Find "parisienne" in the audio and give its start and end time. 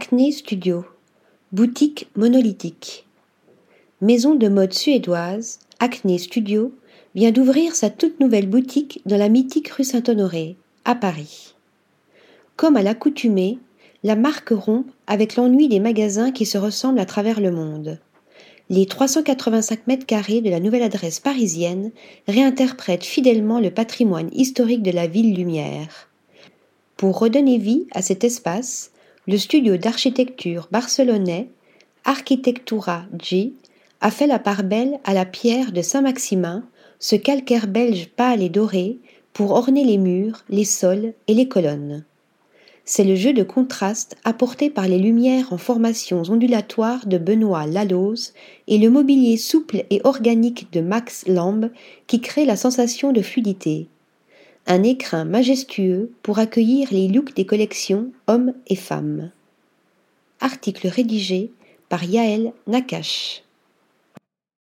21.18-21.90